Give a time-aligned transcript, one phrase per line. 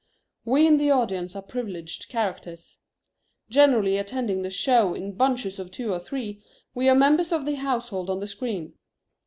[0.45, 2.79] We in the audience are privileged characters.
[3.51, 6.41] Generally attending the show in bunches of two or three,
[6.73, 8.73] we are members of the household on the screen.